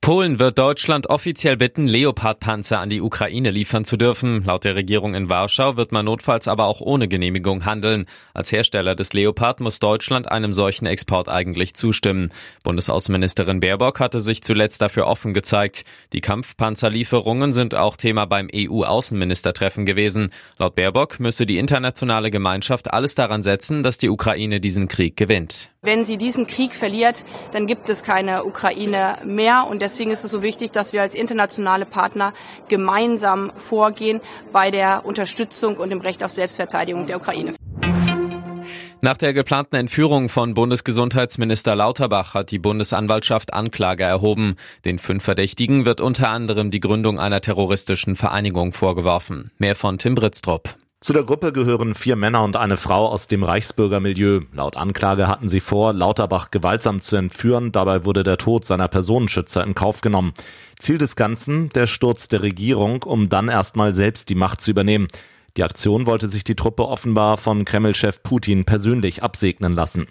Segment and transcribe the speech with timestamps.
[0.00, 4.44] Polen wird Deutschland offiziell bitten, Leopard-Panzer an die Ukraine liefern zu dürfen.
[4.44, 8.06] Laut der Regierung in Warschau wird man notfalls aber auch ohne Genehmigung handeln.
[8.34, 12.30] Als Hersteller des Leopard muss Deutschland einem solchen Export eigentlich zustimmen.
[12.62, 15.84] Bundesaußenministerin Baerbock hatte sich zuletzt dafür offen gezeigt.
[16.12, 20.30] Die Kampfpanzerlieferungen sind auch Thema beim EU-Außenministertreffen gewesen.
[20.58, 25.71] Laut Baerbock müsse die internationale Gemeinschaft alles daran setzen, dass die Ukraine diesen Krieg gewinnt.
[25.84, 29.66] Wenn sie diesen Krieg verliert, dann gibt es keine Ukraine mehr.
[29.68, 32.34] Und deswegen ist es so wichtig, dass wir als internationale Partner
[32.68, 34.20] gemeinsam vorgehen
[34.52, 37.54] bei der Unterstützung und dem Recht auf Selbstverteidigung der Ukraine.
[39.00, 44.54] Nach der geplanten Entführung von Bundesgesundheitsminister Lauterbach hat die Bundesanwaltschaft Anklage erhoben.
[44.84, 49.50] Den fünf Verdächtigen wird unter anderem die Gründung einer terroristischen Vereinigung vorgeworfen.
[49.58, 50.76] Mehr von Tim Britztrup.
[51.02, 54.42] Zu der Gruppe gehören vier Männer und eine Frau aus dem Reichsbürgermilieu.
[54.52, 57.72] Laut Anklage hatten sie vor, Lauterbach gewaltsam zu entführen.
[57.72, 60.32] Dabei wurde der Tod seiner Personenschützer in Kauf genommen.
[60.78, 65.08] Ziel des Ganzen, der Sturz der Regierung, um dann erstmal selbst die Macht zu übernehmen.
[65.56, 70.06] Die Aktion wollte sich die Truppe offenbar von Kreml-Chef Putin persönlich absegnen lassen.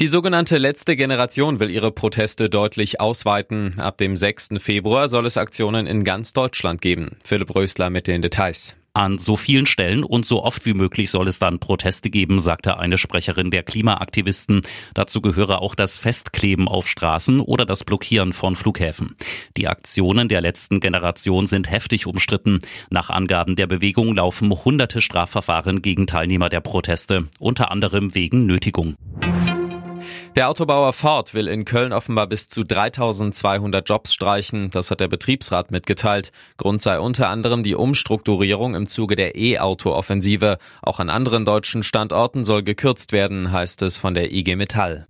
[0.00, 3.78] Die sogenannte letzte Generation will ihre Proteste deutlich ausweiten.
[3.78, 4.54] Ab dem 6.
[4.56, 7.18] Februar soll es Aktionen in ganz Deutschland geben.
[7.22, 8.74] Philipp Rösler mit den Details.
[8.96, 12.78] An so vielen Stellen und so oft wie möglich soll es dann Proteste geben, sagte
[12.78, 14.62] eine Sprecherin der Klimaaktivisten.
[14.94, 19.16] Dazu gehöre auch das Festkleben auf Straßen oder das Blockieren von Flughäfen.
[19.56, 22.60] Die Aktionen der letzten Generation sind heftig umstritten.
[22.88, 28.94] Nach Angaben der Bewegung laufen hunderte Strafverfahren gegen Teilnehmer der Proteste, unter anderem wegen Nötigung.
[30.36, 34.68] Der Autobauer Ford will in Köln offenbar bis zu 3200 Jobs streichen.
[34.72, 36.32] Das hat der Betriebsrat mitgeteilt.
[36.56, 40.58] Grund sei unter anderem die Umstrukturierung im Zuge der E-Auto-Offensive.
[40.82, 45.06] Auch an anderen deutschen Standorten soll gekürzt werden, heißt es von der IG Metall.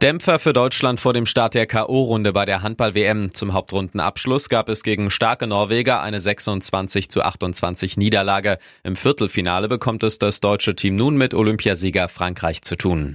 [0.00, 3.34] Dämpfer für Deutschland vor dem Start der K.O.-Runde bei der Handball-WM.
[3.34, 8.58] Zum Hauptrundenabschluss gab es gegen starke Norweger eine 26 zu 28 Niederlage.
[8.82, 13.14] Im Viertelfinale bekommt es das deutsche Team nun mit Olympiasieger Frankreich zu tun.